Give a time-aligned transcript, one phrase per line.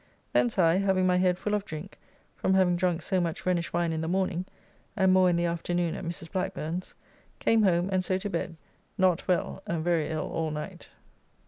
[0.33, 1.99] Thence I, having my head full of drink
[2.35, 4.45] from having drunk so much Rhenish wine in the morning,
[4.97, 6.31] and more in the afternoon at Mrs.
[6.31, 6.95] Blackburne's,
[7.37, 8.55] came home and so to bed,
[8.97, 10.89] not well, and very ill all night.